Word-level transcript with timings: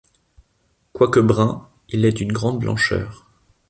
Quoique 0.93 1.19
brun, 1.19 1.69
il 1.89 2.05
est 2.05 2.11
d’une 2.13 2.31
grande 2.33 2.57
blancheur. 2.57 3.29